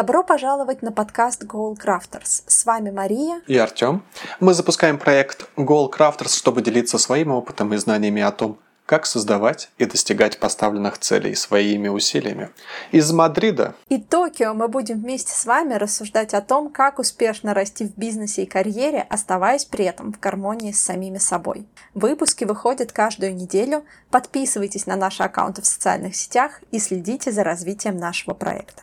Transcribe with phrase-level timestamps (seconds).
[0.00, 2.44] Добро пожаловать на подкаст Goal Crafters.
[2.46, 4.02] С вами Мария и Артем.
[4.40, 9.68] Мы запускаем проект Goal Crafters, чтобы делиться своим опытом и знаниями о том, как создавать
[9.76, 12.48] и достигать поставленных целей своими усилиями.
[12.92, 17.84] Из Мадрида и Токио мы будем вместе с вами рассуждать о том, как успешно расти
[17.84, 21.68] в бизнесе и карьере, оставаясь при этом в гармонии с самими собой.
[21.92, 23.84] Выпуски выходят каждую неделю.
[24.10, 28.80] Подписывайтесь на наши аккаунты в социальных сетях и следите за развитием нашего проекта.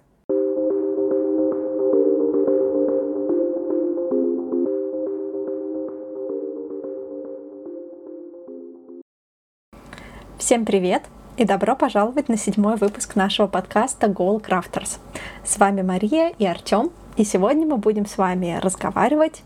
[10.38, 11.02] Всем привет
[11.36, 15.00] и добро пожаловать на седьмой выпуск нашего подкаста Goal Crafters.
[15.44, 19.42] С вами Мария и Артем, и сегодня мы будем с вами разговаривать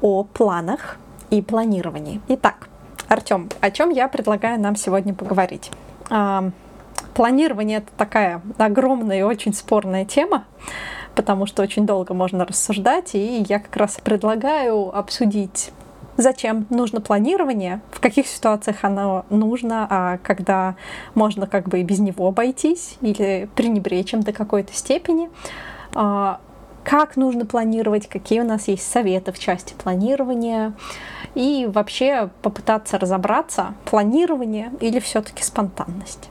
[0.00, 0.98] о планах
[1.30, 2.20] и планировании.
[2.28, 2.68] Итак,
[3.08, 5.72] Артем, о чем я предлагаю нам сегодня поговорить?
[6.10, 6.50] А,
[7.14, 10.44] планирование это такая огромная и очень спорная тема,
[11.16, 15.72] потому что очень долго можно рассуждать, и я как раз предлагаю обсудить
[16.16, 20.76] зачем нужно планирование, в каких ситуациях оно нужно, а когда
[21.14, 25.30] можно как бы и без него обойтись или пренебречь им до какой-то степени.
[25.94, 26.40] А,
[26.84, 30.72] как нужно планировать, какие у нас есть советы в части планирования,
[31.34, 36.30] и вообще попытаться разобраться, планирование или все-таки спонтанность.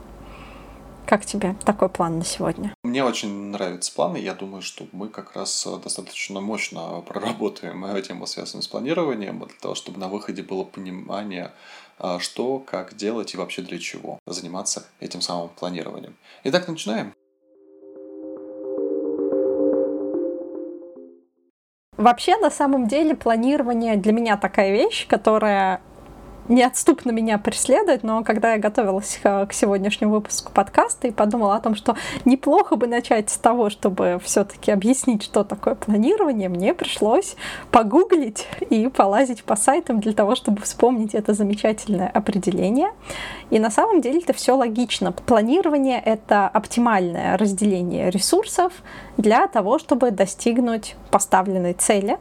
[1.06, 2.74] Как тебе такой план на сегодня?
[2.84, 4.18] Мне очень нравятся планы.
[4.18, 9.60] Я думаю, что мы как раз э, достаточно мощно проработаем тему, связанную с планированием, для
[9.62, 11.52] того, чтобы на выходе было понимание,
[12.00, 16.16] э, что, как делать и вообще для чего заниматься этим самым планированием.
[16.44, 17.14] Итак, начинаем.
[21.98, 25.82] Вообще, на самом деле, планирование для меня такая вещь, которая
[26.48, 31.76] неотступно меня преследует, но когда я готовилась к сегодняшнему выпуску подкаста и подумала о том,
[31.76, 37.36] что неплохо бы начать с того, чтобы все-таки объяснить, что такое планирование, мне пришлось
[37.72, 42.92] погуглить и полазить по сайтам для того, чтобы вспомнить это замечательное определение.
[43.50, 45.12] И на самом деле это все логично.
[45.12, 48.74] Планирование— это оптимальное разделение ресурсов
[49.18, 52.18] для того, чтобы достигнуть поставленной цели,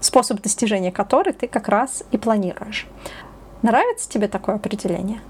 [0.00, 2.86] способ достижения которой ты как раз и планируешь.
[3.62, 5.20] Нравится тебе такое определение?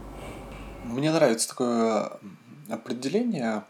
[0.85, 2.13] Мне нравится такое
[2.69, 3.65] определение.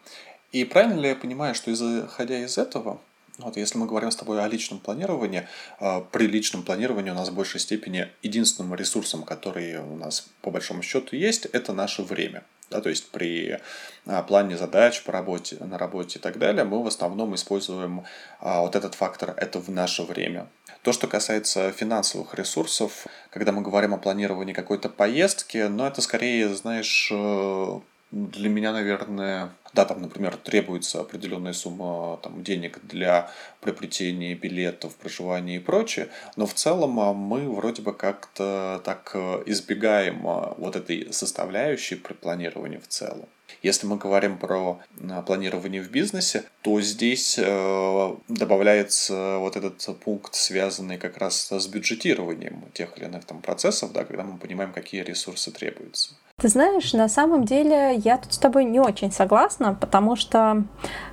[0.51, 3.01] И правильно ли я понимаю, что исходя из этого,
[3.39, 5.47] вот если мы говорим с тобой о личном планировании,
[5.79, 10.51] а, при личном планировании у нас в большей степени единственным ресурсом, который у нас по
[10.51, 12.43] большому счету есть, это наше время.
[12.71, 13.61] Да, то есть при
[14.07, 18.05] а, плане задач по работе, на работе и так далее мы в основном используем
[18.41, 20.49] а, вот этот фактор «это в наше время».
[20.83, 26.55] То, что касается финансовых ресурсов, когда мы говорим о планировании какой-то поездки, но это скорее,
[26.55, 33.31] знаешь, э, для меня, наверное, да, там, например, требуется определенная сумма там, денег для
[33.61, 39.43] приобретения билетов, проживания и прочее, но в целом а, мы вроде бы как-то так э,
[39.47, 43.27] избегаем а, вот этой составляющей при планировании в целом.
[43.63, 44.81] Если мы говорим про
[45.11, 51.67] а, планирование в бизнесе, то здесь э, добавляется вот этот пункт, связанный как раз с
[51.67, 56.15] бюджетированием тех или иных там процессов, да, когда мы понимаем, какие ресурсы требуются.
[56.41, 60.63] Ты знаешь, на самом деле я тут с тобой не очень согласна, потому что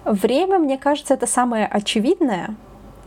[0.06, 2.56] время, мне кажется, это самое очевидное,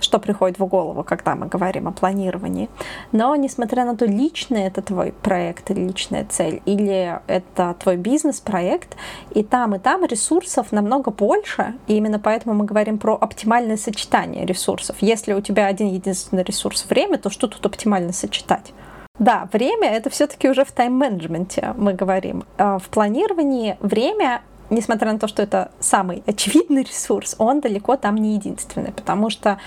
[0.00, 2.68] что приходит в голову, когда мы говорим о планировании.
[3.12, 8.96] Но несмотря на то, личный это твой проект или личная цель, или это твой бизнес-проект,
[9.30, 14.44] и там, и там ресурсов намного больше, и именно поэтому мы говорим про оптимальное сочетание
[14.44, 14.96] ресурсов.
[14.98, 18.72] Если у тебя один единственный ресурс время, то что тут оптимально сочетать?
[19.18, 22.44] Да, время это все-таки уже в тайм-менеджменте мы говорим.
[22.56, 28.16] А в планировании время несмотря на то, что это самый очевидный ресурс, он далеко там
[28.16, 29.58] не единственный, потому что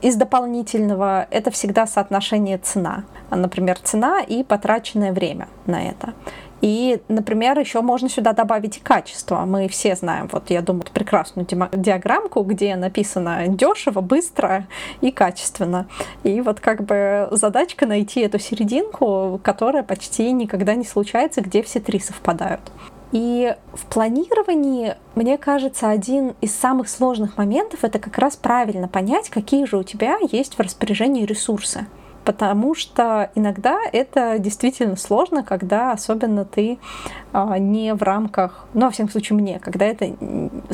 [0.00, 3.04] из дополнительного это всегда соотношение цена.
[3.30, 6.12] Например, цена и потраченное время на это.
[6.62, 9.40] И, например, еще можно сюда добавить качество.
[9.40, 14.66] Мы все знаем, вот я думаю, прекрасную диаграммку, где написано дешево, быстро
[15.00, 15.86] и качественно.
[16.22, 21.80] И вот как бы задачка найти эту серединку, которая почти никогда не случается, где все
[21.80, 22.60] три совпадают.
[23.10, 29.28] И в планировании, мне кажется, один из самых сложных моментов это как раз правильно понять,
[29.28, 31.86] какие же у тебя есть в распоряжении ресурсы
[32.24, 36.78] потому что иногда это действительно сложно, когда особенно ты
[37.32, 40.14] а, не в рамках, ну, во всяком случае, мне, когда это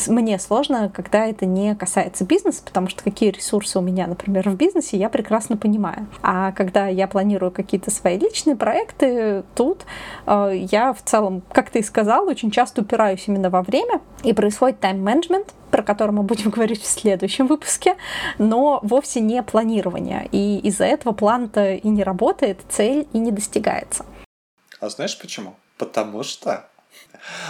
[0.08, 4.56] мне сложно, когда это не касается бизнеса, потому что какие ресурсы у меня, например, в
[4.56, 6.06] бизнесе, я прекрасно понимаю.
[6.22, 9.82] А когда я планирую какие-то свои личные проекты, тут
[10.26, 14.32] э, я в целом, как ты и сказал, очень часто упираюсь именно во время, и
[14.32, 17.96] происходит тайм-менеджмент, про который мы будем говорить в следующем выпуске,
[18.38, 20.28] но вовсе не планирование.
[20.32, 24.04] И из-за этого план-то и не работает, цель и не достигается.
[24.80, 25.56] А знаешь почему?
[25.76, 26.68] Потому что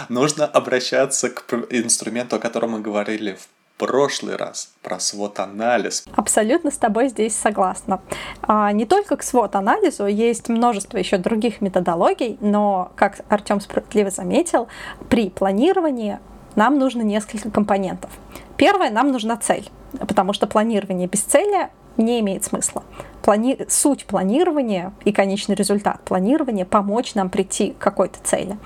[0.09, 3.47] нужно обращаться к инструменту, о котором мы говорили в
[3.79, 6.03] прошлый раз про свод-анализ.
[6.13, 8.01] Абсолютно с тобой здесь согласна.
[8.41, 14.67] А, не только к свод-анализу, есть множество еще других методологий, но, как Артем справедливо заметил,
[15.09, 16.19] при планировании
[16.55, 18.11] нам нужно несколько компонентов.
[18.57, 19.69] Первое, нам нужна цель,
[19.99, 22.83] потому что планирование без цели не имеет смысла.
[23.21, 23.57] Плани...
[23.69, 28.57] Суть планирования и конечный результат планирования помочь нам прийти к какой-то цели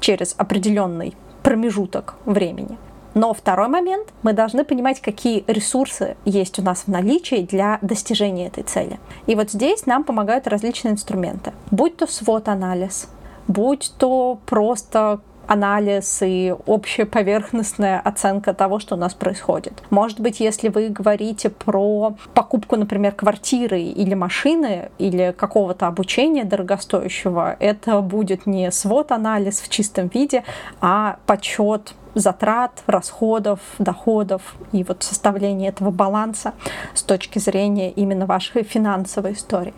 [0.00, 2.76] через определенный промежуток времени.
[3.14, 8.46] Но второй момент, мы должны понимать, какие ресурсы есть у нас в наличии для достижения
[8.46, 9.00] этой цели.
[9.26, 11.52] И вот здесь нам помогают различные инструменты.
[11.72, 13.08] Будь то свод-анализ,
[13.48, 19.82] будь то просто анализ и общая поверхностная оценка того, что у нас происходит.
[19.90, 27.56] Может быть, если вы говорите про покупку, например, квартиры или машины, или какого-то обучения дорогостоящего,
[27.58, 30.44] это будет не свод-анализ в чистом виде,
[30.80, 36.54] а подсчет затрат, расходов, доходов и вот составление этого баланса
[36.94, 39.74] с точки зрения именно вашей финансовой истории.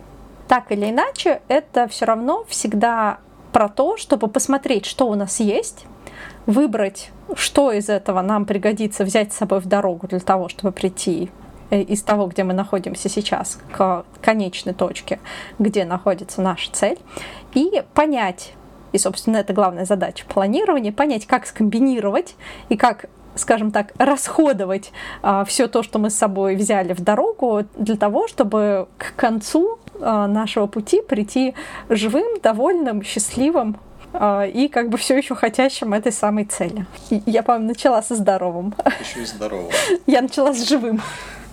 [0.49, 3.21] Так или иначе, это все равно всегда
[3.53, 5.87] про то, чтобы посмотреть, что у нас есть,
[6.47, 11.31] выбрать, что из этого нам пригодится взять с собой в дорогу для того, чтобы прийти
[11.71, 15.21] э, из того, где мы находимся сейчас, к конечной точке,
[15.59, 16.99] где находится наша цель,
[17.55, 18.55] и понять,
[18.93, 22.35] и, собственно, это главная задача планирования, понять, как скомбинировать
[22.69, 24.93] и как скажем так, расходовать
[25.23, 29.79] а, все то, что мы с собой взяли в дорогу, для того, чтобы к концу
[30.01, 31.55] а, нашего пути прийти
[31.89, 33.79] живым, довольным, счастливым
[34.13, 36.87] а, и как бы все еще хотящим этой самой цели.
[37.27, 38.75] Я, по-моему, начала со здоровым.
[39.01, 39.71] Еще и здоровым.
[40.07, 41.01] Я начала с живым.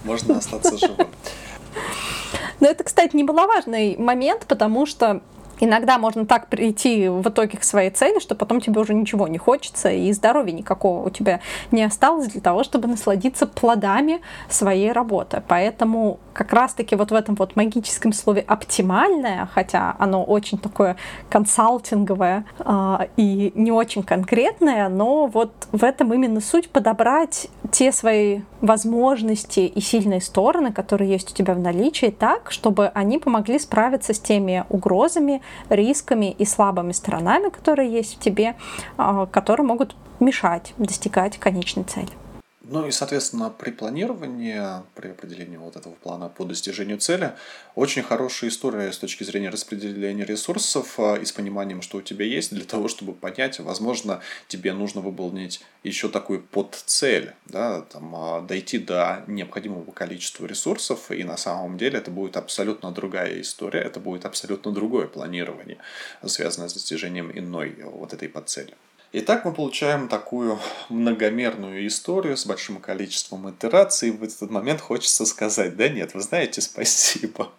[0.03, 1.07] Можно остаться живым.
[2.59, 5.21] Но это, кстати, немаловажный момент, потому что
[5.59, 9.37] Иногда можно так прийти в итоге к своей цели, что потом тебе уже ничего не
[9.37, 11.41] хочется, и здоровья никакого у тебя
[11.71, 15.43] не осталось для того, чтобы насладиться плодами своей работы.
[15.47, 20.95] Поэтому как раз-таки вот в этом вот магическом слове оптимальное, хотя оно очень такое
[21.29, 28.41] консалтинговое э, и не очень конкретное, но вот в этом именно суть подобрать те свои
[28.61, 34.13] возможности и сильные стороны, которые есть у тебя в наличии, так, чтобы они помогли справиться
[34.13, 38.55] с теми угрозами, рисками и слабыми сторонами, которые есть в тебе,
[38.97, 42.18] э, которые могут мешать достигать конечной цели.
[42.71, 44.61] Ну и, соответственно, при планировании,
[44.93, 47.33] при определении вот этого плана по достижению цели,
[47.73, 52.25] очень хорошая история с точки зрения распределения ресурсов а, и с пониманием, что у тебя
[52.25, 58.41] есть, для того, чтобы понять, возможно, тебе нужно выполнить еще такую подцель, да, там, а,
[58.41, 63.99] дойти до необходимого количества ресурсов, и на самом деле это будет абсолютно другая история, это
[63.99, 65.79] будет абсолютно другое планирование,
[66.23, 68.75] связанное с достижением иной вот этой подцели.
[69.11, 70.59] Итак, мы получаем такую
[70.89, 74.11] многомерную историю с большим количеством итераций.
[74.11, 77.49] В этот момент хочется сказать, да нет, вы знаете, спасибо.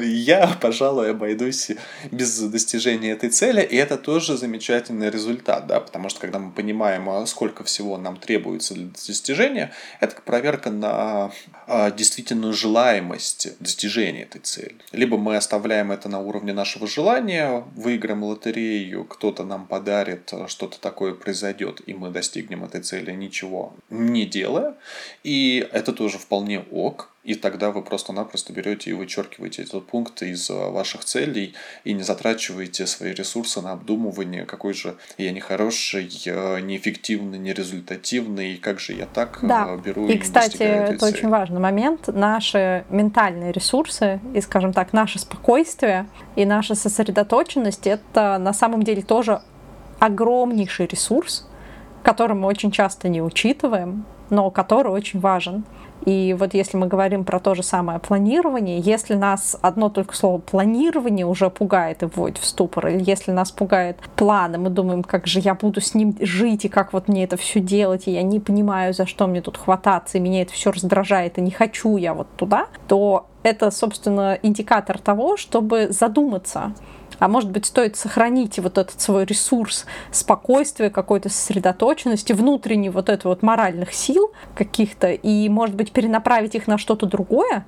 [0.00, 1.70] Я, пожалуй, обойдусь
[2.10, 7.08] без достижения этой цели, и это тоже замечательный результат, да, потому что когда мы понимаем,
[7.08, 11.30] а, сколько всего нам требуется для достижения, это проверка на
[11.68, 14.76] а, действительную желаемость достижения этой цели.
[14.90, 21.12] Либо мы оставляем это на уровне нашего желания, выиграем лотерею, кто-то нам подарит что-то такое
[21.12, 24.74] произойдет, и мы достигнем этой цели, ничего не делая.
[25.22, 27.10] И это тоже вполне ок.
[27.24, 31.54] И тогда вы просто-напросто берете и вычеркиваете этот пункт из э, ваших целей
[31.84, 38.80] и не затрачиваете свои ресурсы на обдумывание, какой же я нехороший, э, неэффективный, нерезультативный, как
[38.80, 39.76] же я так э, да.
[39.76, 41.16] беру и, и кстати, это цели.
[41.16, 42.06] очень важный момент.
[42.06, 49.02] Наши ментальные ресурсы и, скажем так, наше спокойствие и наша сосредоточенность— это на самом деле
[49.02, 49.42] тоже
[49.98, 51.46] огромнейший ресурс,
[52.02, 55.64] который мы очень часто не учитываем, но который очень важен.
[56.04, 60.38] И вот если мы говорим про то же самое планирование, если нас одно только слово
[60.38, 65.02] планирование уже пугает и вводит в ступор, или если нас пугает план, и мы думаем,
[65.02, 68.12] как же я буду с ним жить, и как вот мне это все делать, и
[68.12, 71.50] я не понимаю, за что мне тут хвататься, и меня это все раздражает, и не
[71.50, 76.74] хочу я вот туда, то это, собственно, индикатор того, чтобы задуматься,
[77.18, 83.26] а может быть, стоит сохранить вот этот свой ресурс спокойствия, какой-то сосредоточенности, внутренней вот этой
[83.26, 87.66] вот моральных сил каких-то, и, может быть, перенаправить их на что-то другое,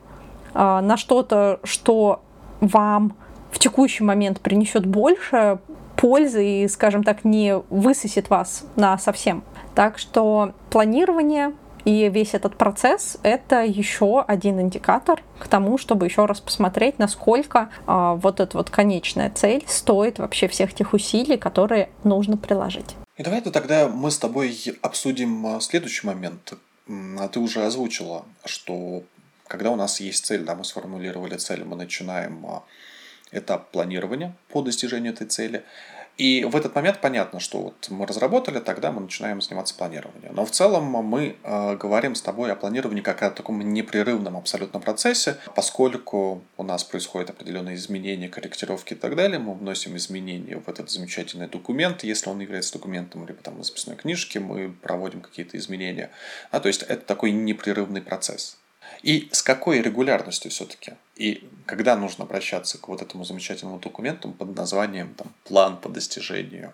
[0.55, 2.23] а, на что-то, что
[2.61, 3.15] вам
[3.51, 5.59] в текущий момент принесет больше
[5.97, 9.43] пользы и, скажем так, не высосет вас на совсем.
[9.75, 11.53] Так что планирование
[11.85, 17.71] И весь этот процесс— это еще один индикатор к тому, чтобы еще раз посмотреть, насколько
[17.87, 22.97] э, вот эта вот конечная цель стоит вообще всех тех усилий, которые нужно приложить.
[23.17, 26.55] И давай тогда мы с тобой обсудим а, следующий момент.
[27.19, 29.03] А ты уже озвучила, что
[29.47, 32.45] когда у нас есть цель, да, мы сформулировали цель, мы начинаем
[33.33, 35.65] этап планирования по достижению этой цели.
[36.17, 40.35] И в этот момент понятно, что вот мы разработали, тогда мы начинаем заниматься планированием.
[40.35, 44.81] Но в целом мы э, говорим с тобой о планировании как о таком непрерывном абсолютно
[44.81, 50.69] процессе, поскольку у нас происходят определенные изменения, корректировки и так далее, мы вносим изменения в
[50.69, 56.11] этот замечательный документ, если он является документом, либо там записной книжке, мы проводим какие-то изменения.
[56.51, 58.60] А, то есть это такой непрерывный процесс.
[59.03, 60.93] И с какой регулярностью все-таки?
[61.17, 66.73] И когда нужно обращаться к вот этому замечательному документу под названием там, «План по достижению»?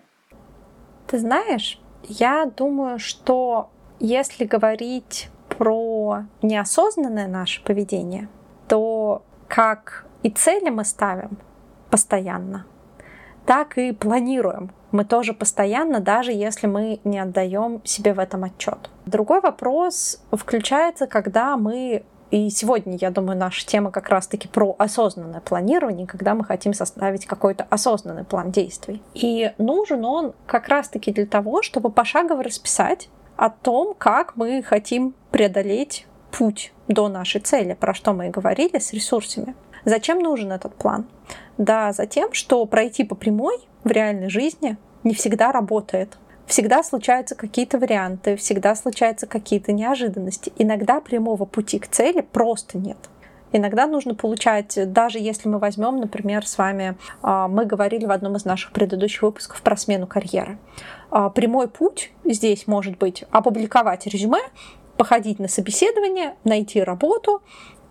[1.07, 3.69] Ты знаешь, я думаю, что
[3.99, 8.29] если говорить про неосознанное наше поведение,
[8.67, 11.37] то как и цели мы ставим
[11.89, 12.65] постоянно,
[13.45, 18.89] так и планируем мы тоже постоянно, даже если мы не отдаем себе в этом отчет.
[19.05, 25.39] Другой вопрос включается, когда мы и сегодня, я думаю, наша тема как раз-таки про осознанное
[25.39, 29.01] планирование, когда мы хотим составить какой-то осознанный план действий.
[29.13, 35.13] И нужен он как раз-таки для того, чтобы пошагово расписать о том, как мы хотим
[35.31, 39.55] преодолеть путь до нашей цели, про что мы и говорили с ресурсами.
[39.85, 41.05] Зачем нужен этот план?
[41.57, 44.75] Да, за тем, что пройти по прямой в реальной жизни
[45.07, 46.17] не всегда работает.
[46.45, 50.53] Всегда случаются какие-то варианты, всегда случаются какие-то неожиданности.
[50.57, 52.97] Иногда прямого пути к цели просто нет.
[53.51, 58.35] Иногда нужно получать, даже если мы возьмем, например, с вами, а, мы говорили в одном
[58.35, 60.57] из наших предыдущих выпусков про смену карьеры.
[61.09, 64.41] А, прямой путь здесь может быть опубликовать резюме,
[64.97, 67.41] походить на собеседование, найти работу,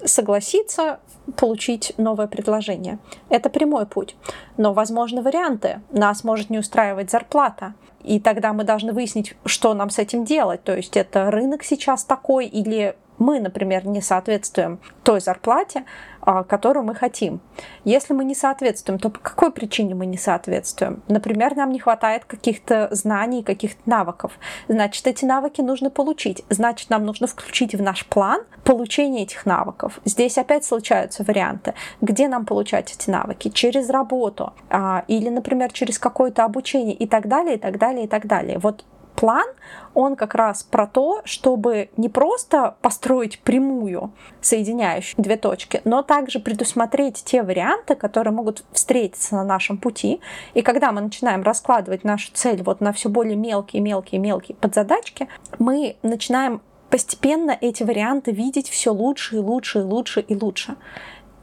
[0.04, 1.00] согласиться,
[1.36, 2.98] получить новое предложение.
[3.28, 4.16] Это прямой путь.
[4.56, 5.80] Но возможны варианты.
[5.90, 7.74] Нас может не устраивать зарплата.
[8.02, 10.62] И тогда мы должны выяснить, что нам с этим делать.
[10.62, 15.84] То есть это рынок сейчас такой или мы, например, не соответствуем той зарплате,
[16.20, 17.40] а, которую мы хотим.
[17.84, 21.02] Если мы не соответствуем, то по какой причине мы не соответствуем?
[21.06, 24.32] Например, нам не хватает каких-то знаний, каких-то навыков.
[24.66, 26.42] Значит, эти навыки нужно получить.
[26.50, 30.00] Значит, нам нужно включить в наш план получение этих навыков.
[30.04, 31.74] Здесь опять случаются варианты.
[32.00, 33.48] Где нам получать эти навыки?
[33.48, 38.08] Через работу а, или, например, через какое-то обучение и так далее, и так далее, и
[38.08, 38.58] так далее.
[38.58, 38.84] Вот
[39.16, 39.46] план,
[39.94, 46.38] он как раз про то, чтобы не просто построить прямую, соединяющую две точки, но также
[46.38, 50.20] предусмотреть те варианты, которые могут встретиться на нашем пути.
[50.54, 55.28] И когда мы начинаем раскладывать нашу цель вот на все более мелкие, мелкие, мелкие подзадачки,
[55.58, 60.76] мы начинаем постепенно эти варианты видеть все лучше и лучше и лучше и лучше.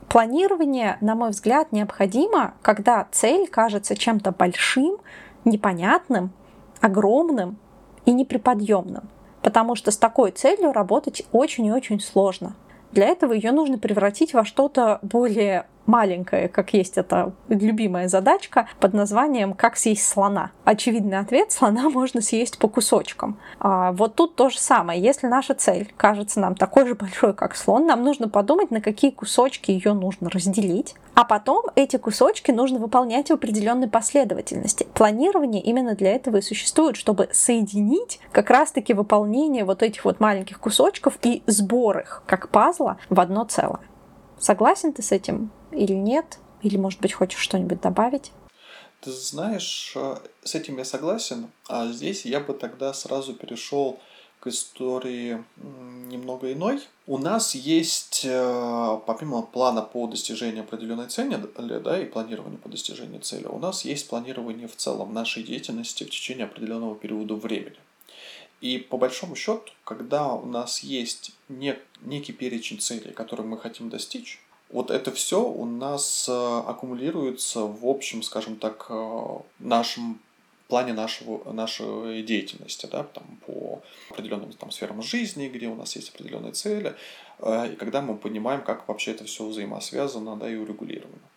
[0.10, 4.98] Планирование, на мой взгляд, необходимо, когда цель кажется чем-то большим,
[5.44, 6.32] непонятным,
[6.82, 7.58] огромным
[8.06, 9.10] и неприподъемным,
[9.42, 12.56] потому что с такой целью работать очень и очень сложно.
[12.92, 18.94] Для этого ее нужно превратить во что-то более маленькое, как есть эта любимая задачка под
[18.94, 20.52] названием «Как съесть слона?».
[20.64, 23.38] Очевидный ответ– слона можно съесть по кусочкам.
[23.60, 25.02] А вот тут то же самое.
[25.02, 29.12] Если наша цель кажется нам такой же большой, как слон, нам нужно подумать, на какие
[29.12, 34.88] кусочки ее нужно разделить, а потом эти кусочки нужно выполнять в определенной последовательности.
[34.94, 40.60] Планирование именно для этого и существует, чтобы соединить как раз-таки выполнение вот этих вот маленьких
[40.60, 43.82] кусочков и сбор их, как пазла, в одно целое.
[44.40, 46.40] Согласен ты с этим или нет?
[46.62, 48.32] Или, может быть, хочешь что-нибудь добавить?
[49.02, 54.00] Ты знаешь, э, с этим я согласен, а здесь я бы тогда сразу перешел
[54.40, 55.44] к истории
[56.10, 56.82] немного иной.
[57.08, 61.40] У нас есть, э, помимо плана по достижению определенной цели,
[61.80, 66.10] да, и планирования по достижению цели, у нас есть планирование в целом нашей деятельности в
[66.10, 67.78] течение определенного периода времени.
[68.60, 73.90] И по большому счету, когда у нас есть нек, некий перечень целей, которые мы хотим
[73.90, 74.43] достичь,
[74.74, 79.26] вот это все у нас э, аккумулируется в общем, скажем так, э,
[79.60, 80.20] нашем
[80.68, 86.10] плане нашего, нашей деятельности, да, там, по определенным там, сферам жизни, где у нас есть
[86.10, 86.96] определенные цели,
[87.40, 91.30] э, и когда мы понимаем, как вообще это все взаимосвязано да, и урегулировано.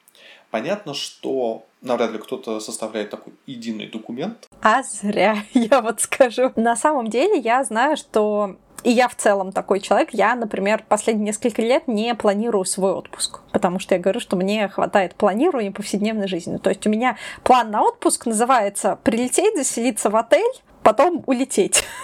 [0.50, 4.48] Понятно, что навряд ли кто-то составляет такой единый документ.
[4.62, 6.52] А зря, я вот скажу.
[6.56, 10.10] На самом деле я знаю, что и я в целом такой человек.
[10.12, 14.68] Я, например, последние несколько лет не планирую свой отпуск, потому что я говорю, что мне
[14.68, 16.58] хватает планирования повседневной жизни.
[16.58, 21.84] То есть у меня план на отпуск называется прилететь, заселиться в отель, потом улететь.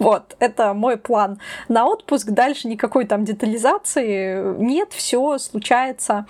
[0.00, 1.38] Вот, это мой план
[1.68, 2.28] на отпуск.
[2.30, 6.26] Дальше никакой там детализации нет, все случается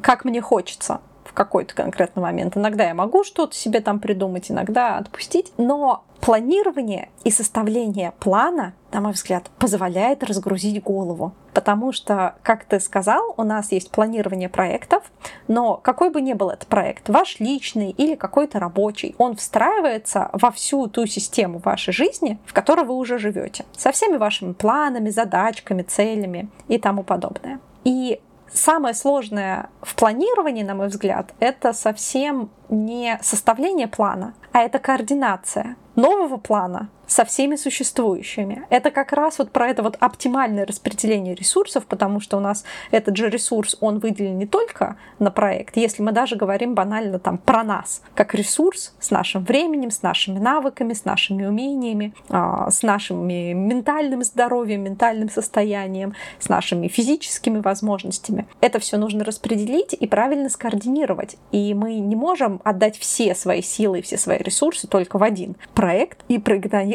[0.00, 2.56] как мне хочется в какой-то конкретный момент.
[2.56, 9.02] Иногда я могу что-то себе там придумать, иногда отпустить, но планирование и составление плана, на
[9.02, 11.34] мой взгляд, позволяет разгрузить голову.
[11.52, 15.02] Потому что, как ты сказал, у нас есть планирование проектов,
[15.48, 20.50] но какой бы ни был этот проект, ваш личный или какой-то рабочий, он встраивается во
[20.50, 25.82] всю ту систему вашей жизни, в которой вы уже живете, со всеми вашими планами, задачками,
[25.82, 27.60] целями и тому подобное.
[27.84, 28.18] И
[28.50, 35.76] самое сложное в планировании, на мой взгляд, это совсем не составление плана, а это координация
[35.96, 38.66] нового плана со всеми существующими.
[38.70, 43.16] Это как раз вот про это вот оптимальное распределение ресурсов, потому что у нас этот
[43.16, 47.62] же ресурс, он выделен не только на проект, если мы даже говорим банально там про
[47.62, 53.26] нас, как ресурс с нашим временем, с нашими навыками, с нашими умениями, а, с нашим
[53.26, 58.46] ментальным здоровьем, ментальным состоянием, с нашими физическими возможностями.
[58.60, 61.36] Это все нужно распределить и правильно скоординировать.
[61.52, 65.56] И мы не можем отдать все свои силы и все свои ресурсы только в один
[65.74, 66.93] проект и проигнорировать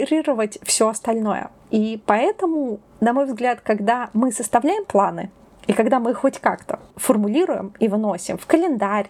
[0.64, 1.50] все остальное.
[1.72, 5.32] И поэтому, на мой взгляд, когда мы составляем планы,
[5.70, 9.08] и когда мы хоть как-то формулируем и выносим в календарь,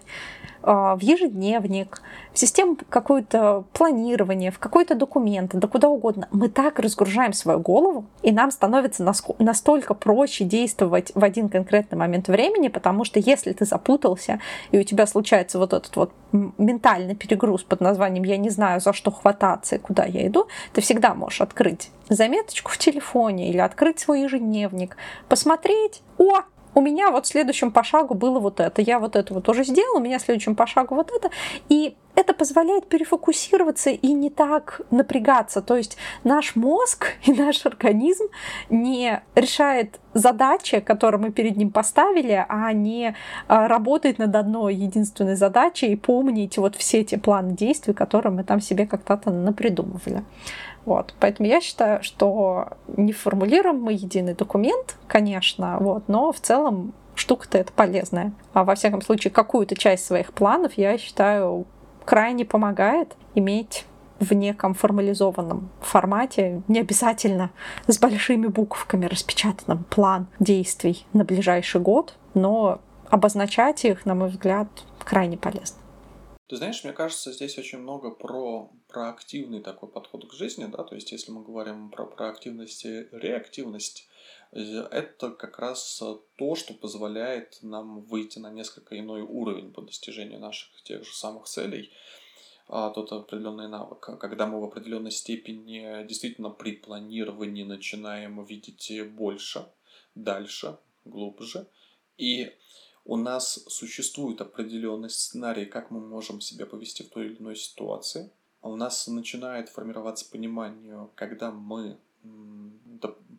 [0.62, 2.02] а, в ежедневник,
[2.34, 8.04] в систему какое-то планирование, в какой-то документ, да куда угодно, мы так разгружаем свою голову,
[8.22, 13.64] и нам становится настолько проще действовать в один конкретный момент времени, потому что если ты
[13.64, 14.38] запутался,
[14.70, 18.92] и у тебя случается вот этот вот ментальный перегруз под названием «я не знаю, за
[18.92, 24.00] что хвататься и куда я иду», ты всегда можешь открыть заметочку в телефоне или открыть
[24.00, 24.96] свой ежедневник,
[25.28, 26.42] посмотреть, о,
[26.74, 29.96] у меня вот следующим по шагу было вот это, я вот это вот уже сделал,
[29.96, 31.30] у меня следующим по шагу вот это,
[31.68, 35.62] и это позволяет перефокусироваться и не так напрягаться.
[35.62, 38.24] То есть наш мозг и наш организм
[38.68, 43.14] не решает задачи, которые мы перед ним поставили, а не
[43.48, 48.44] а, работает над одной единственной задачей и помнить вот все эти планы действий, которые мы
[48.44, 50.24] там себе как-то напридумывали.
[50.84, 51.14] Вот.
[51.20, 57.58] Поэтому я считаю, что не формулируем мы единый документ, конечно, вот, но в целом штука-то
[57.58, 58.32] это полезная.
[58.52, 61.66] А во всяком случае, какую-то часть своих планов, я считаю,
[62.04, 63.84] крайне помогает иметь
[64.18, 67.50] в неком формализованном формате, не обязательно
[67.86, 74.68] с большими буквами распечатанным план действий на ближайший год, но обозначать их, на мой взгляд,
[75.04, 75.78] крайне полезно.
[76.48, 80.94] Ты знаешь, мне кажется, здесь очень много про проактивный такой подход к жизни, да, то
[80.94, 84.08] есть если мы говорим про проактивность и реактивность,
[84.52, 86.02] э, это как раз
[86.36, 91.46] то, что позволяет нам выйти на несколько иной уровень по достижению наших тех же самых
[91.46, 91.92] целей,
[92.68, 99.66] а, тот определенный навык, когда мы в определенной степени действительно при планировании начинаем видеть больше,
[100.14, 101.66] дальше, глубже,
[102.16, 102.52] и
[103.04, 108.30] у нас существует определенный сценарий, как мы можем себя повести в той или иной ситуации.
[108.60, 111.98] А у нас начинает формироваться понимание, когда мы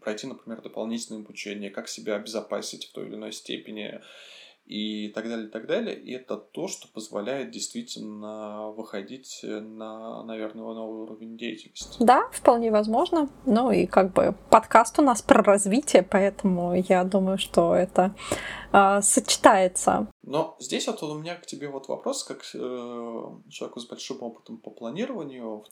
[0.02, 4.02] пройти, например, дополнительное обучение, как себя обезопасить в той или иной степени,
[4.72, 6.00] и так далее, и так далее.
[6.00, 11.98] И это то, что позволяет действительно выходить на, наверное, новый уровень деятельности.
[12.00, 13.30] Да, вполне возможно.
[13.46, 18.16] Ну и как бы подкаст у нас про развитие, поэтому я думаю, что это
[18.72, 20.08] э, сочетается.
[20.24, 22.58] Но здесь вот у меня к тебе вот вопрос, как э,
[23.50, 25.66] человеку с большим опытом по планированию.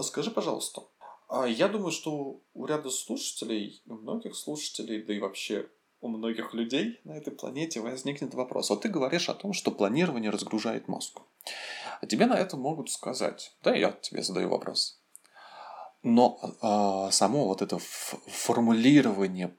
[0.00, 0.84] Скажи, пожалуйста,
[1.28, 5.68] а я думаю, что у ряда слушателей, у многих слушателей, да и вообще
[6.00, 8.70] у многих людей на этой планете возникнет вопрос.
[8.70, 11.20] Вот ты говоришь о том, что планирование разгружает мозг.
[12.00, 13.54] А тебе на это могут сказать.
[13.62, 14.98] Да, я тебе задаю вопрос.
[16.02, 19.54] Но э, само вот это формулирование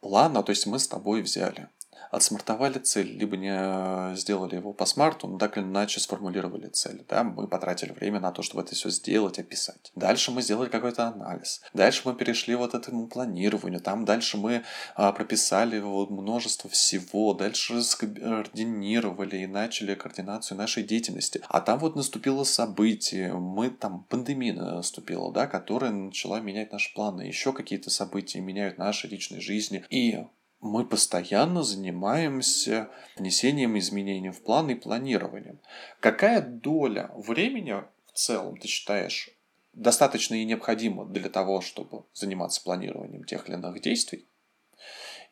[0.00, 1.68] плана, то есть мы с тобой взяли
[2.10, 7.04] отсмартовали цель, либо не э, сделали его по смарту, но так или иначе сформулировали цель.
[7.08, 7.24] Да?
[7.24, 9.92] Мы потратили время на то, чтобы это все сделать, описать.
[9.94, 11.62] Дальше мы сделали какой-то анализ.
[11.74, 13.80] Дальше мы перешли вот этому планированию.
[13.80, 14.62] Там дальше мы
[14.94, 17.34] а, прописали вот множество всего.
[17.34, 21.42] Дальше скоординировали и начали координацию нашей деятельности.
[21.48, 23.32] А там вот наступило событие.
[23.34, 27.22] Мы там пандемия наступила, да, которая начала менять наши планы.
[27.22, 29.84] Еще какие-то события меняют наши личные жизни.
[29.90, 30.24] И
[30.60, 35.60] мы постоянно занимаемся внесением изменений в план и планированием.
[36.00, 37.72] Какая доля времени
[38.06, 39.30] в целом, ты считаешь,
[39.72, 44.26] достаточно и необходима для того, чтобы заниматься планированием тех или иных действий?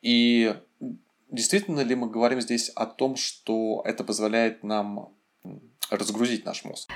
[0.02, 0.54] И
[1.30, 5.14] действительно ли мы говорим здесь о том, что это позволяет нам
[5.90, 6.90] разгрузить наш мозг?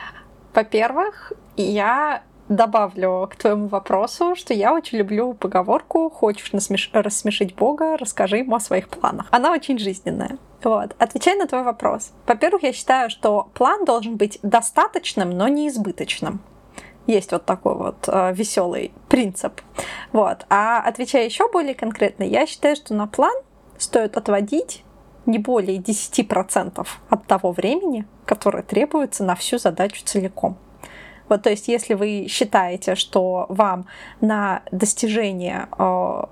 [0.54, 6.90] Во-первых, я добавлю к твоему вопросу, что я очень люблю поговорку «Хочешь насмеш...
[6.92, 9.26] рассмешить Бога, расскажи ему о своих планах».
[9.30, 10.38] Она очень жизненная.
[10.62, 10.96] Вот.
[10.98, 12.12] Отвечая на твой вопрос.
[12.26, 16.40] Во-первых, я считаю, что план должен быть достаточным, но не избыточным.
[17.06, 19.60] Есть вот такой вот э, веселый принцип.
[20.12, 20.44] Вот.
[20.50, 23.34] А отвечая еще более конкретно, я считаю, что на план
[23.78, 24.84] стоит отводить
[25.24, 30.58] не более 10% от того времени, которое требуется на всю задачу целиком.
[31.28, 33.86] Вот, то есть, если вы считаете, что вам
[34.20, 36.22] на достижение э,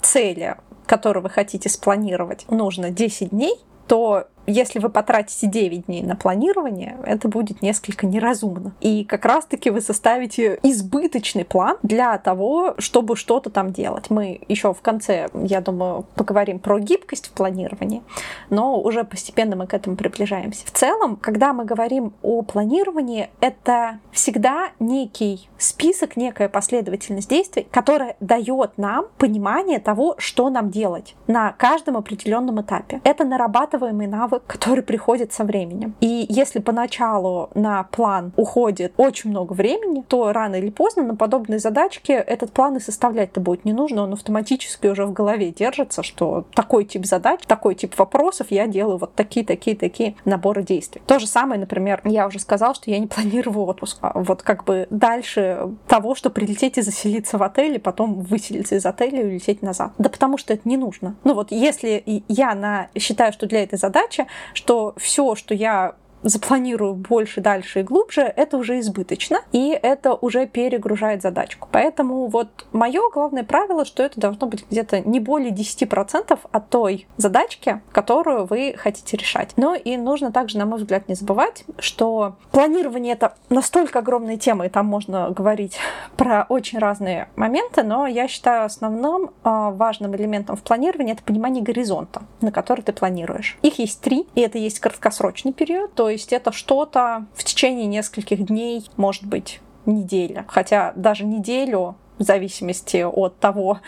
[0.00, 0.56] цели,
[0.86, 3.56] которую вы хотите спланировать, нужно 10 дней,
[3.86, 8.72] то если вы потратите 9 дней на планирование, это будет несколько неразумно.
[8.80, 14.10] И как раз-таки вы составите избыточный план для того, чтобы что-то там делать.
[14.10, 18.02] Мы еще в конце, я думаю, поговорим про гибкость в планировании,
[18.50, 20.66] но уже постепенно мы к этому приближаемся.
[20.66, 28.16] В целом, когда мы говорим о планировании, это всегда некий список, некая последовательность действий, которая
[28.20, 33.00] дает нам понимание того, что нам делать на каждом определенном этапе.
[33.04, 35.94] Это нарабатываемый навык навык, который приходит со временем.
[36.00, 41.58] И если поначалу на план уходит очень много времени, то рано или поздно на подобные
[41.58, 46.44] задачки этот план и составлять-то будет не нужно, он автоматически уже в голове держится, что
[46.54, 51.02] такой тип задач, такой тип вопросов я делаю вот такие, такие, такие наборы действий.
[51.06, 53.98] То же самое, например, я уже сказал, что я не планирую отпуск.
[54.00, 58.74] А вот как бы дальше того, что прилететь и заселиться в отель, и потом выселиться
[58.76, 59.92] из отеля и улететь назад.
[59.98, 61.16] Да потому что это не нужно.
[61.24, 66.94] Ну вот если я на, считаю, что для этой задачи что все, что я запланирую
[66.94, 71.68] больше, дальше и глубже, это уже избыточно, и это уже перегружает задачку.
[71.70, 77.06] Поэтому вот мое главное правило, что это должно быть где-то не более 10% от той
[77.16, 79.52] задачки, которую вы хотите решать.
[79.56, 84.66] Но и нужно также, на мой взгляд, не забывать, что планирование это настолько огромная тема,
[84.66, 85.78] и там можно говорить
[86.16, 91.62] про очень разные моменты, но я считаю основным а, важным элементом в планировании это понимание
[91.62, 93.58] горизонта, на который ты планируешь.
[93.62, 98.46] Их есть три, и это есть краткосрочный период, то есть это что-то в течение нескольких
[98.46, 100.44] дней, может быть, неделя.
[100.48, 103.80] Хотя даже неделю в зависимости от того,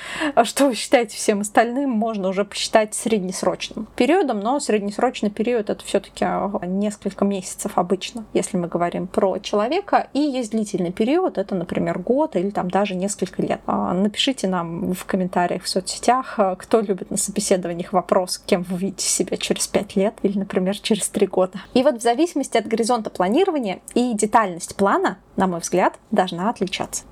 [0.44, 6.26] что вы считаете всем остальным, можно уже посчитать среднесрочным периодом, но среднесрочный период это все-таки
[6.66, 10.08] несколько месяцев обычно, если мы говорим про человека.
[10.12, 13.60] И есть длительный период, это, например, год или там даже несколько лет.
[13.66, 19.06] А, напишите нам в комментариях в соцсетях, кто любит на собеседованиях вопрос, кем вы видите
[19.06, 21.60] себя через пять лет или, например, через три года.
[21.74, 27.04] И вот в зависимости от горизонта планирования и детальность плана, на мой взгляд, должна отличаться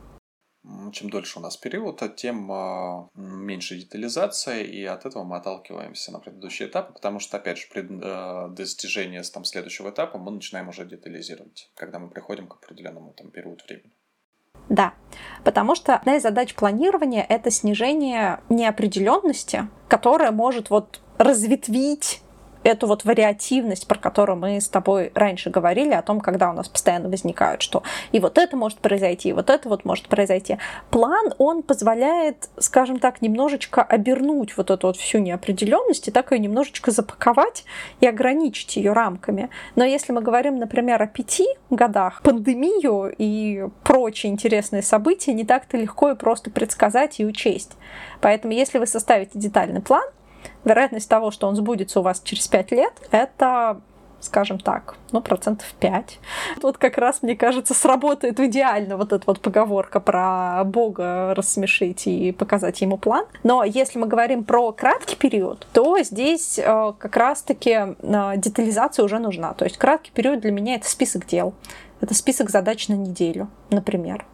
[0.93, 6.21] чем дольше у нас период, тем а, меньше детализация, и от этого мы отталкиваемся на
[6.21, 10.85] предыдущий этап, потому что, опять же, при э, достижении там, следующего этапа мы начинаем уже
[10.87, 13.93] детализировать, когда мы приходим к определенному там, периоду времени.
[14.69, 14.95] Да,
[15.45, 22.23] потому что одна из задач планирования— это снижение неопределенности, которая может вот разветвить
[22.65, 26.69] эту вот вариативность, про которую мы с тобой раньше говорили, о том, когда у нас
[26.69, 30.59] постоянно возникают, что и вот это может произойти, и вот это вот может произойти.
[30.91, 36.39] План, он позволяет, скажем так, немножечко обернуть вот эту вот всю неопределенность и так ее
[36.39, 37.65] немножечко запаковать
[38.01, 39.51] и ограничить ее рамками.
[39.77, 45.77] Но если мы говорим, например, о пяти годах, пандемию и прочие интересные события не так-то
[45.77, 47.73] легко и просто предсказать и учесть.
[48.21, 50.05] Поэтому если вы составите детальный план,
[50.65, 53.81] вероятность того, что он сбудется у вас через 5 лет, это
[54.25, 56.19] скажем так, ну, процентов 5.
[56.61, 62.33] Тут как раз, мне кажется, сработает идеально вот эта вот поговорка про Бога рассмешить и
[62.33, 63.27] показать ему план.
[63.43, 69.19] Но если мы говорим про краткий период, то здесь э, как раз-таки э, детализация уже
[69.19, 69.53] нужна.
[69.55, 71.55] То есть краткий период для меня это список дел.
[72.01, 74.27] Это список задач на неделю, например.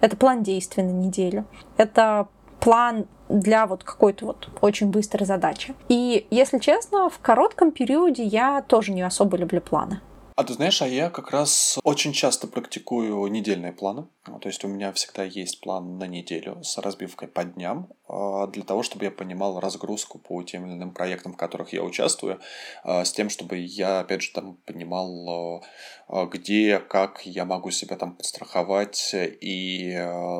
[0.00, 1.46] Это план действий на неделю.
[1.76, 2.28] Это
[2.60, 5.74] план для вот какой-то вот очень быстрой задачи.
[5.88, 10.00] И, если честно, в коротком периоде я тоже не особо люблю планы.
[10.36, 14.06] А ты знаешь, а я как раз очень часто практикую недельные планы.
[14.42, 18.62] То есть у меня всегда есть план на неделю с разбивкой по дням, а, для
[18.62, 22.38] того, чтобы я понимал разгрузку по тем или иным проектам, в которых я участвую,
[22.84, 25.60] а, с тем, чтобы я, опять же, там понимал, а,
[26.08, 29.90] где, как я могу себя там подстраховать, и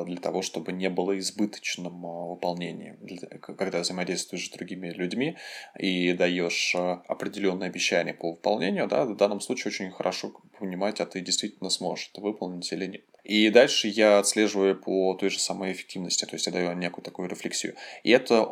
[0.05, 2.97] для того, чтобы не было избыточным выполнением.
[3.41, 5.35] Когда взаимодействуешь с другими людьми
[5.77, 11.21] и даешь определенные обещания по выполнению, да, в данном случае очень хорошо понимать, а ты
[11.21, 13.05] действительно сможешь это выполнить или нет.
[13.27, 17.27] И дальше я отслеживаю по той же самой эффективности, то есть я даю некую такую
[17.27, 17.75] рефлексию.
[18.03, 18.45] И это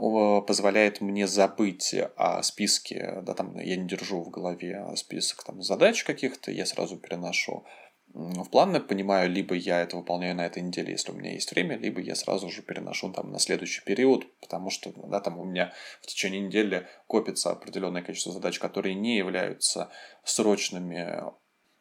[0.45, 6.03] позволяет мне забыть о списке, да, там я не держу в голове список там, задач
[6.03, 7.63] каких-то, я сразу переношу
[8.13, 11.77] в планы, понимаю, либо я это выполняю на этой неделе, если у меня есть время,
[11.77, 15.71] либо я сразу же переношу там на следующий период, потому что, да, там у меня
[16.01, 19.89] в течение недели копится определенное количество задач, которые не являются
[20.25, 21.23] срочными,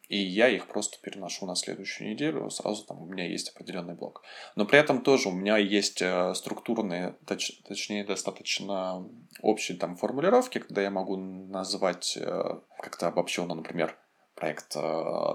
[0.07, 4.21] и я их просто переношу на следующую неделю, сразу там у меня есть определенный блок.
[4.55, 9.07] Но при этом тоже у меня есть э, структурные, точ, точнее, достаточно
[9.41, 12.43] общие там формулировки, когда я могу назвать э,
[12.79, 13.97] как-то обобщенно, например,
[14.35, 14.79] проект э,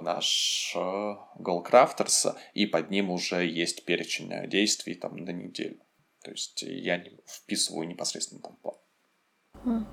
[0.02, 5.80] наш Goalcrafters, и под ним уже есть перечень действий там на неделю.
[6.22, 9.86] То есть я не вписываю непосредственно там план.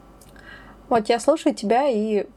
[0.90, 2.28] Вот я слушаю тебя и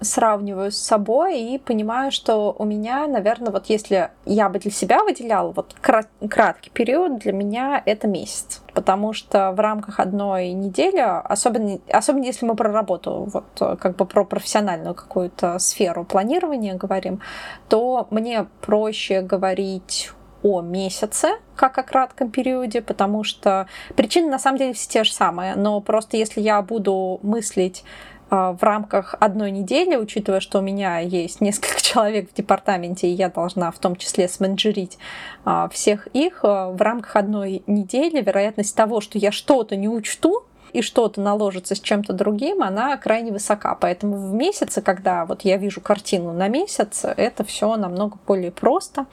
[0.00, 5.02] сравниваю с собой и понимаю, что у меня, наверное, вот если я бы для себя
[5.04, 8.62] выделяла вот краткий период, для меня это месяц.
[8.72, 14.06] Потому что в рамках одной недели, особенно, особенно если мы про работу, вот как бы
[14.06, 17.20] про профессиональную какую-то сферу планирования говорим,
[17.68, 24.56] то мне проще говорить о месяце, как о кратком периоде, потому что причины на самом
[24.58, 27.84] деле все те же самые, но просто если я буду мыслить
[28.30, 33.28] в рамках одной недели, учитывая, что у меня есть несколько человек в департаменте, и я
[33.28, 34.98] должна в том числе сменеджерить
[35.44, 40.44] а, всех их, а, в рамках одной недели вероятность того, что я что-то не учту,
[40.72, 43.74] и что-то наложится с чем-то другим, она крайне высока.
[43.74, 49.06] Поэтому в месяце, когда вот я вижу картину на месяц, это все намного более просто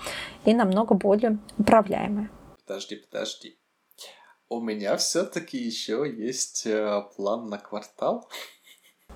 [0.45, 2.29] и намного более управляемое.
[2.65, 3.57] Подожди, подожди.
[4.49, 8.29] У меня все-таки еще есть э, план на квартал.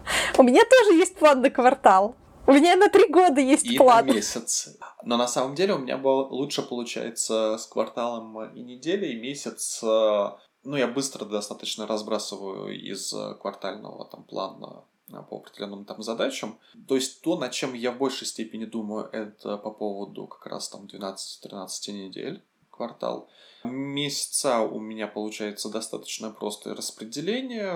[0.38, 2.16] У меня тоже есть план на квартал.
[2.48, 4.06] У меня на три года есть и план.
[4.08, 4.70] на месяц.
[5.04, 9.82] Но на самом деле у меня было лучше получается с кварталом и неделей, и месяц.
[9.84, 10.32] Э,
[10.64, 16.58] ну, я быстро достаточно разбрасываю из квартального там плана э, по определенным там задачам.
[16.88, 20.70] То есть то, над чем я в большей степени думаю, это по поводу как раз
[20.70, 22.44] там 12-13 недель
[22.82, 23.30] квартал.
[23.64, 27.74] Месяца у меня получается достаточно простое распределение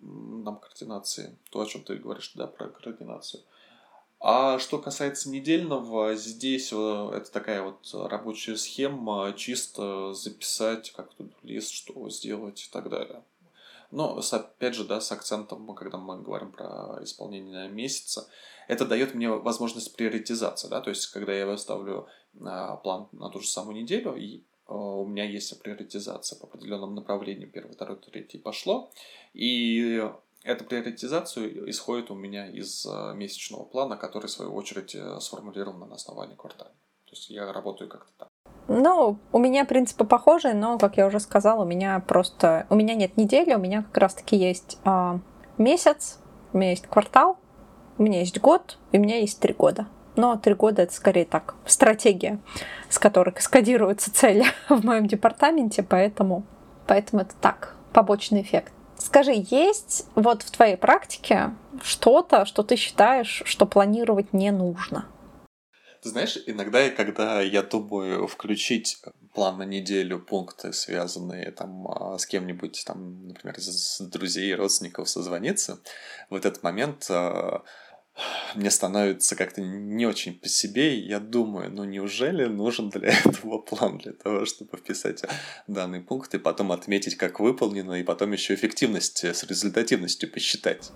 [0.00, 1.38] нам координации.
[1.50, 3.44] То, о чем ты говоришь, да, про координацию.
[4.18, 11.32] А что касается недельного, здесь э, это такая вот рабочая схема, чисто записать как тут
[11.42, 13.22] лист, что сделать и так далее.
[13.90, 18.28] Но, опять же, да, с акцентом, когда мы говорим про исполнение месяца,
[18.68, 22.06] это дает мне возможность приоритизации, да, то есть, когда я выставлю а,
[22.38, 27.50] план на ту же самую неделю, и а, у меня есть приоритизация по определенным направлениям,
[27.50, 28.90] первый, второй, третий пошло,
[29.34, 30.02] и
[30.44, 35.88] эта приоритизация исходит у меня из а, месячного плана, который, в свою очередь, э, сформулирован
[35.88, 36.72] на основании квартала.
[37.04, 38.28] То есть я работаю как-то так.
[38.66, 42.66] Ну, у меня принципы похожие, но, как я уже сказала, у меня просто...
[42.70, 45.18] У меня нет недели, у меня как раз-таки есть э,
[45.58, 46.18] месяц,
[46.52, 47.38] у меня есть квартал,
[47.98, 49.86] у меня есть год, и у меня есть три года.
[50.16, 52.38] Но три года это скорее так, стратегия,
[52.88, 56.44] с которой скодируются цели в моем департаменте, поэтому,
[56.86, 58.72] поэтому это так, побочный эффект.
[58.98, 65.08] Скажи, есть вот в твоей практике что-то, что ты считаешь, что планировать не нужно?
[66.04, 69.00] Знаешь, иногда, когда я думаю включить
[69.34, 75.78] план на неделю, пункты, связанные там а, с кем-нибудь, там, например, с друзей, родственников созвониться,
[76.28, 77.62] в этот момент а,
[78.54, 83.58] мне становится как-то не очень по себе, и я думаю, ну неужели нужен для этого
[83.58, 85.24] план, для того, чтобы вписать
[85.66, 90.92] данный пункт и потом отметить, как выполнено, и потом еще эффективность с результативностью посчитать.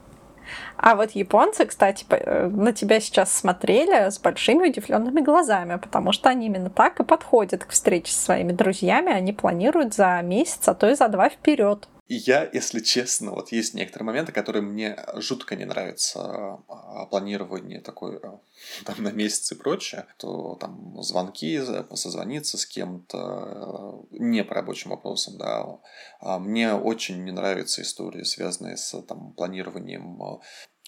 [0.77, 6.29] А вот японцы, кстати, э, на тебя сейчас смотрели с большими удивленными глазами, потому что
[6.29, 9.13] они именно так и подходят к встрече со своими друзьями.
[9.13, 11.89] Они планируют за месяц, а то и за два вперед.
[12.09, 16.61] И я, если честно, вот есть некоторые моменты, которые мне жутко не нравятся.
[16.69, 18.41] А, планирование такое а,
[18.85, 21.61] там на месяц и прочее, то там звонки,
[21.95, 25.79] созвониться с кем-то э, не по рабочим вопросам, да.
[26.21, 30.41] А мне очень не нравятся истории, связанные с там планированием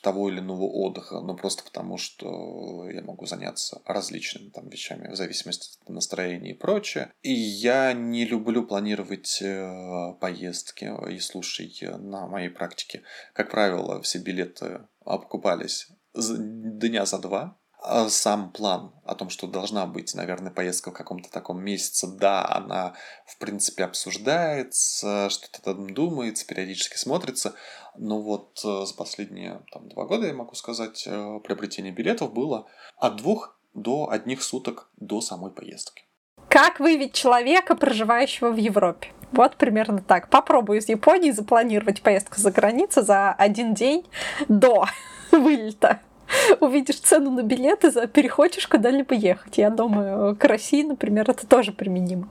[0.03, 5.17] того или иного отдыха, но просто потому, что я могу заняться различными там вещами в
[5.17, 7.13] зависимости от настроения и прочее.
[7.23, 10.91] И я не люблю планировать э, поездки.
[11.11, 17.58] И слушай, на моей практике, как правило, все билеты окупались дня за два,
[18.09, 22.95] сам план о том, что должна быть, наверное, поездка в каком-то таком месяце, да, она,
[23.27, 27.55] в принципе, обсуждается, что-то там думается, периодически смотрится,
[27.97, 32.67] но вот э, за последние там, два года, я могу сказать, э, приобретение билетов было
[32.97, 36.05] от двух до одних суток до самой поездки.
[36.49, 39.09] Как выявить человека, проживающего в Европе?
[39.33, 40.31] Вот примерно так.
[40.31, 44.07] Попробую из Японии запланировать поездку за границу за один день
[44.49, 44.87] до
[45.31, 46.01] вылета.
[46.61, 49.59] увидишь цену на билеты, перехочешь куда-либо ехать.
[49.59, 52.29] Я думаю, к России, например, это тоже применимо.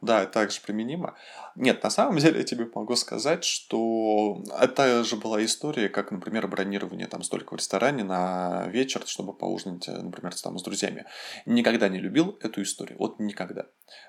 [0.00, 1.14] Да, также применимо.
[1.54, 6.48] Нет, на самом деле я тебе могу сказать, что это же была история, как, например,
[6.48, 11.04] бронирование там столько в ресторане на вечер, чтобы поужинать, например, там с друзьями.
[11.44, 12.98] Никогда не любил эту историю.
[12.98, 13.66] Вот никогда.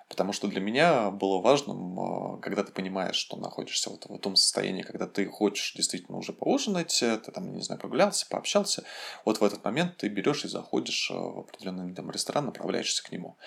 [0.07, 4.37] Потому что для меня было важным, а, когда ты понимаешь, что находишься вот в том
[4.37, 8.83] состоянии, когда ты хочешь действительно уже поужинать, ты там, не знаю, прогулялся, пообщался,
[9.25, 13.37] вот в этот момент ты берешь и заходишь в определенный там ресторан, направляешься к нему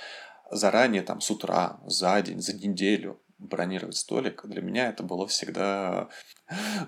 [0.51, 6.09] заранее, там, с утра, за день, за неделю бронировать столик, для меня это было всегда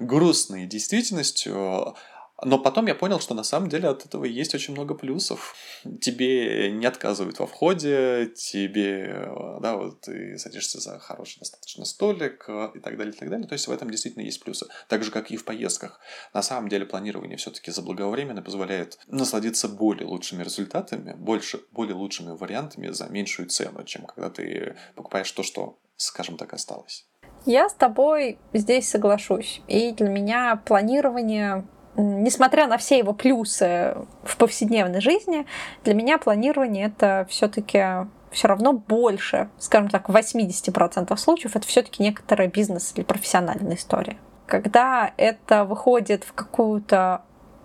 [0.01, 1.97] грустной действительностью.
[2.45, 5.57] Но потом я понял, что на самом деле от этого есть очень много плюсов.
[6.01, 9.29] Тебе не отказывают во входе, тебе,
[9.61, 13.49] да, вот ты садишься за хороший достаточно столик э, и так далее, и так далее.
[13.49, 14.67] То есть в этом действительно есть плюсы.
[14.89, 16.01] Так же, как и в поездках.
[16.33, 22.89] На самом деле планирование все-таки заблаговременно позволяет насладиться более лучшими результатами, больше, более лучшими вариантами
[22.89, 27.07] за меньшую цену, чем когда ты покупаешь то, что, скажем так, осталось.
[27.47, 29.61] Я с тобой здесь соглашусь.
[29.69, 31.67] И для меня планирование
[31.99, 35.47] несмотря на все его плюсы в повседневной жизни,
[35.85, 42.03] для меня планирование это все-таки все равно больше, скажем так, в 80% случаев это все-таки
[42.03, 44.17] некоторая бизнес или профессиональная история.
[44.47, 47.23] Когда это выходит в какую-то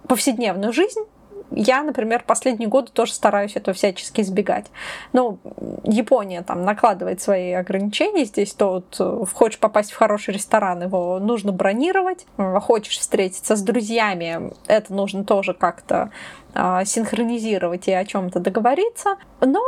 [0.08, 1.02] повседневную жизнь,
[1.52, 4.66] я, например, последние годы тоже стараюсь этого всячески избегать.
[5.14, 5.40] Ну,
[5.84, 11.20] Япония там накладывает свои ограничения здесь, то вот э, хочешь попасть в хороший ресторан, его
[11.20, 16.12] нужно бронировать, э, хочешь встретиться с друзьями, это нужно тоже как-то
[16.56, 19.18] а, синхронизировать и о чем-то договориться.
[19.42, 19.62] Но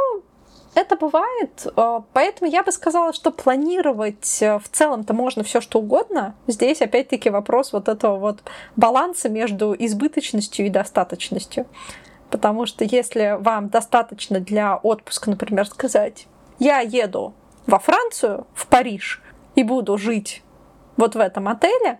[0.75, 5.79] это бывает, э, поэтому я бы сказала, что планировать э, в целом-то можно все что
[5.79, 6.35] угодно.
[6.47, 8.43] Здесь опять-таки вопрос вот этого вот
[8.75, 11.65] баланса между избыточностью и достаточностью.
[12.29, 16.27] Потому что если вам достаточно для отпуска, например, сказать,
[16.59, 17.33] я еду
[17.67, 19.21] во Францию, в Париж,
[19.55, 20.43] и буду жить
[20.97, 21.99] вот в этом отеле,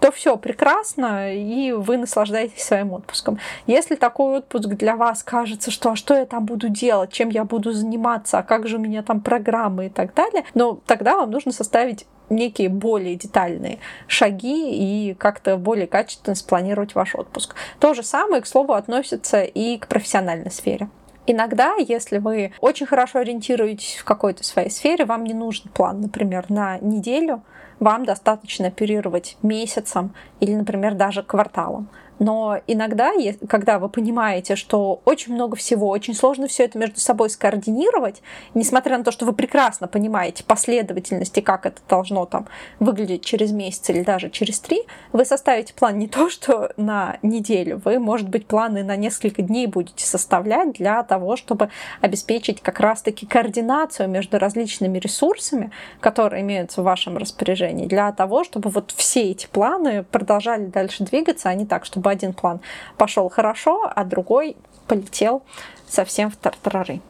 [0.00, 3.38] то все прекрасно, и вы наслаждаетесь своим отпуском.
[3.66, 7.44] Если такой отпуск для вас кажется, что а что я там буду делать, чем я
[7.44, 11.30] буду заниматься, а как же у меня там программы и так далее, но тогда вам
[11.30, 17.54] нужно составить некие более детальные шаги и как-то более качественно спланировать ваш отпуск.
[17.78, 20.88] То же самое, к слову, относится и к профессиональной сфере.
[21.26, 26.46] Иногда, если вы очень хорошо ориентируетесь в какой-то своей сфере, вам не нужен план, например,
[26.48, 27.42] на неделю,
[27.80, 31.88] вам достаточно оперировать месяцем или, например, даже кварталом.
[32.20, 33.12] Но иногда,
[33.48, 38.98] когда вы понимаете, что очень много всего, очень сложно все это между собой скоординировать, несмотря
[38.98, 42.46] на то, что вы прекрасно понимаете последовательности, как это должно там
[42.78, 47.80] выглядеть через месяц или даже через три, вы составите план не то, что на неделю,
[47.84, 51.70] вы, может быть, планы на несколько дней будете составлять для того, чтобы
[52.02, 58.68] обеспечить как раз-таки координацию между различными ресурсами, которые имеются в вашем распоряжении, для того, чтобы
[58.68, 62.60] вот все эти планы продолжали дальше двигаться, а не так, чтобы один план
[62.96, 65.42] пошел хорошо, а другой полетел
[65.88, 67.00] совсем в тартарары.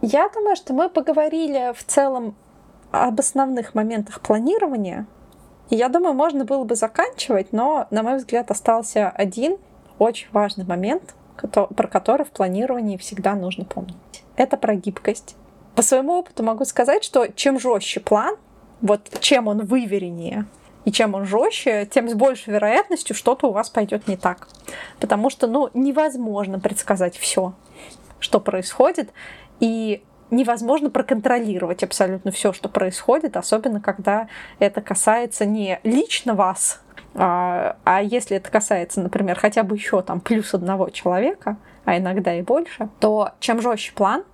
[0.00, 2.34] Я думаю, что мы поговорили в целом
[2.90, 5.06] об основных моментах планирования.
[5.70, 9.56] И я думаю, можно было бы заканчивать, но, на мой взгляд, остался один
[9.98, 13.96] очень важный момент, про который в планировании всегда нужно помнить.
[14.36, 15.36] Это про гибкость.
[15.74, 18.36] По своему опыту могу сказать, что чем жестче план,
[18.80, 20.46] вот чем он вывереннее,
[20.84, 24.48] и чем он жестче, тем с большей вероятностью что-то у вас пойдет не так.
[25.00, 27.54] Потому что, ну, невозможно предсказать все,
[28.20, 29.10] что происходит,
[29.60, 36.80] и невозможно проконтролировать абсолютно все, что происходит, особенно когда это касается не лично вас,
[37.14, 42.34] а, а если это касается, например, хотя бы еще там плюс одного человека, а иногда
[42.34, 44.24] и больше, то чем жестче план,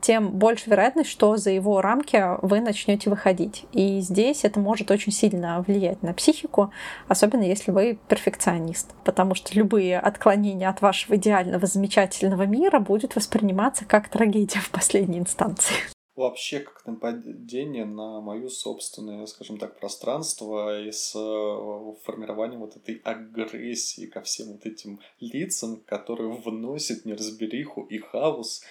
[0.00, 3.64] тем больше вероятность, что за его рамки вы начнете выходить.
[3.72, 6.70] И здесь это может очень сильно влиять на психику,
[7.08, 8.94] особенно если вы перфекционист.
[9.04, 15.18] Потому что любые отклонения от вашего идеального, замечательного мира будет восприниматься как трагедия в последней
[15.18, 15.74] инстанции
[16.16, 22.96] вообще как нападение на мою собственное, скажем так, пространство и с э, формированием вот этой
[23.04, 28.62] агрессии ко всем вот этим лицам, которые вносят неразбериху и хаос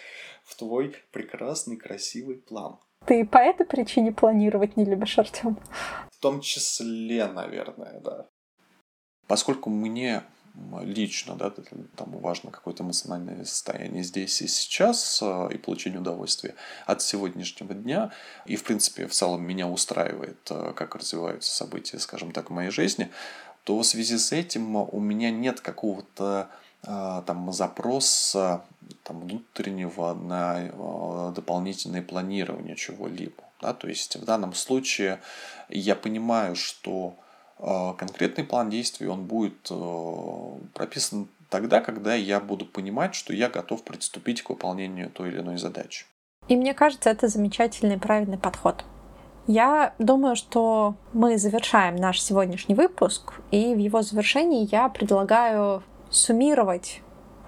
[0.46, 2.78] в твой прекрасный, красивый план.
[3.06, 5.60] Ты по этой причине планировать не любишь, Артем?
[6.12, 8.28] В том числе, наверное, да.
[9.28, 10.24] Поскольку мне
[10.82, 11.52] лично, да,
[11.96, 18.12] там важно какое-то эмоциональное состояние здесь и сейчас а, и получение удовольствия от сегодняшнего дня.
[18.46, 22.70] И, в принципе, в целом меня устраивает, а, как развиваются события, скажем так, в моей
[22.70, 23.12] жизни,
[23.64, 26.50] то в связи с этим у меня нет какого-то
[26.86, 33.44] там запрос там, внутреннего на дополнительное планирование чего-либо.
[33.62, 33.74] Да?
[33.74, 35.20] То есть в данном случае
[35.70, 37.16] я понимаю, что
[37.58, 39.72] конкретный план действий он будет
[40.74, 45.58] прописан тогда, когда я буду понимать, что я готов приступить к выполнению той или иной
[45.58, 46.06] задачи.
[46.48, 48.84] И мне кажется, это замечательный правильный подход.
[49.48, 55.82] Я думаю, что мы завершаем наш сегодняшний выпуск, и в его завершении я предлагаю
[56.16, 57.02] суммировать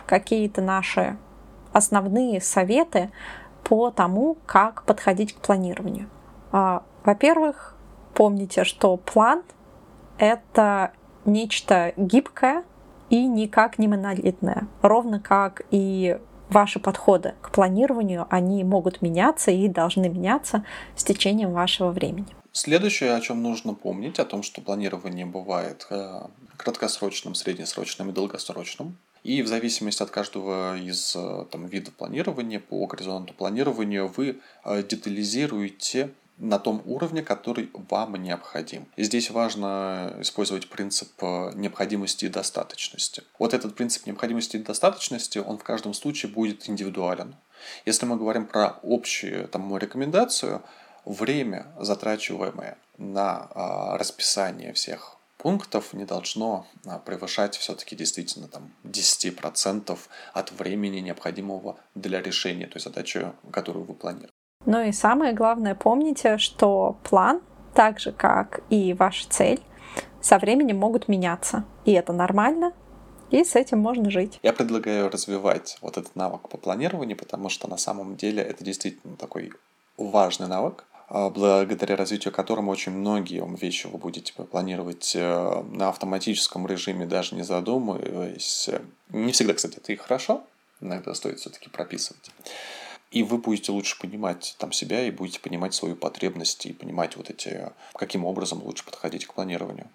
[0.06, 1.18] какие-то наши
[1.74, 3.12] основные советы
[3.64, 6.10] по тому, как подходить к планированию.
[6.52, 7.76] А, во-первых,
[8.14, 9.44] помните, что план—
[10.18, 10.92] это
[11.26, 12.64] нечто гибкое
[13.10, 19.68] и никак не монолитное, ровно как и ваши подходы к планированию, они могут меняться и
[19.68, 20.64] должны меняться
[20.96, 22.28] с течением вашего времени.
[22.58, 26.22] Следующее, о чем нужно помнить, о том, что планирование бывает э,
[26.58, 28.98] краткосрочным, среднесрочным и долгосрочным.
[29.24, 34.82] И в зависимости от каждого из э, там, видов планирования, по горизонту планирования, вы э,
[34.82, 38.88] детализируете на том уровне, который вам необходим.
[38.96, 43.22] И здесь важно использовать принцип необходимости и достаточности.
[43.38, 47.36] Вот этот принцип необходимости и достаточности, он в каждом случае будет индивидуален.
[47.86, 50.64] Если мы говорим про общую там, рекомендацию,
[51.08, 59.98] время, затрачиваемое на а, расписание всех пунктов не должно а, превышать все-таки действительно там 10%
[60.34, 64.34] от времени, необходимого для решения той задачи, которую вы планируете.
[64.66, 67.42] Ну и самое главное, помните, что план,
[67.74, 69.62] так же как и ваша цель,
[70.20, 71.64] со временем могут меняться.
[71.86, 72.74] И это нормально,
[73.32, 74.40] и с этим можно жить.
[74.44, 79.16] Я предлагаю развивать вот этот навык по планированию, потому что на самом деле это действительно
[79.16, 79.54] такой
[79.98, 87.06] важный навык, благодаря развитию которому очень многие вещи вы будете планировать э, на автоматическом режиме,
[87.06, 88.70] даже не задумываясь.
[89.10, 90.44] Не всегда, кстати, это и хорошо,
[90.82, 92.30] иногда стоит все-таки прописывать.
[93.12, 97.30] И вы будете лучше понимать там себя и будете понимать свою потребность и понимать вот
[97.30, 99.90] эти, каким образом лучше подходить к планированию.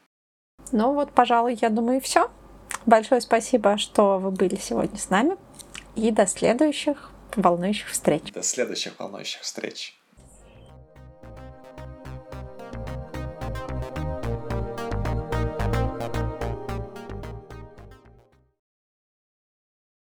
[0.71, 2.31] Ну вот, пожалуй, я думаю, и все.
[2.87, 5.37] Большое спасибо, что вы были сегодня с нами.
[5.95, 8.33] И до следующих волнующих встреч.
[8.33, 9.95] До следующих волнующих встреч.